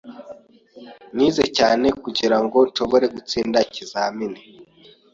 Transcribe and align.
Nize 1.15 1.45
cyane 1.57 1.87
kugirango 2.03 2.57
nshobore 2.69 3.05
gutsinda 3.15 3.57
ikizamini. 3.67 4.41